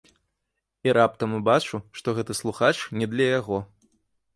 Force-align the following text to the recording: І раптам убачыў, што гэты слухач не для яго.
І 0.87 0.93
раптам 0.99 1.37
убачыў, 1.41 1.85
што 2.01 2.07
гэты 2.21 2.41
слухач 2.43 2.75
не 3.01 3.05
для 3.17 3.33
яго. 3.39 3.67